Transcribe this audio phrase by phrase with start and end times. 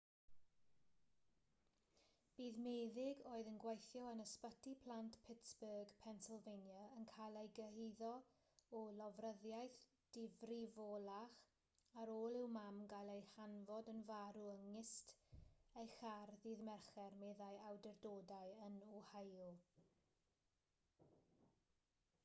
[2.37, 8.09] bydd meddyg oedd yn gweithio yn ysbyty plant pittsburgh pennsylvania yn cael ei gyhuddo
[8.81, 9.85] o lofruddiaeth
[10.17, 11.37] difrifolach
[12.05, 15.15] ar ôl i'w mam gael ei chanfod yn farw yng nghist
[15.85, 19.51] ei char ddydd mercher meddai awdurdodau yn ohio